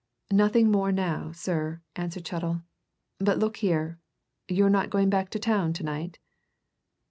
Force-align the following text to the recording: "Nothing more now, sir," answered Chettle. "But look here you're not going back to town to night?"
"Nothing 0.31 0.71
more 0.71 0.91
now, 0.91 1.31
sir," 1.31 1.79
answered 1.95 2.25
Chettle. 2.27 2.63
"But 3.19 3.37
look 3.37 3.57
here 3.57 3.99
you're 4.47 4.67
not 4.67 4.89
going 4.89 5.11
back 5.11 5.29
to 5.29 5.37
town 5.39 5.73
to 5.73 5.83
night?" 5.83 6.17